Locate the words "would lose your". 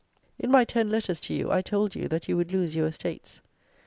2.35-2.87